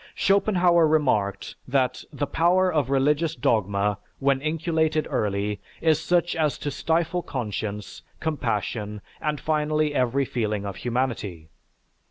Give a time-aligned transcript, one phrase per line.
[0.15, 6.71] Schopenhauer remarked that, "The power of religious dogma when inculcated early is such as to
[6.71, 11.49] stifle conscience, compassion, and finally every feeling of humanity."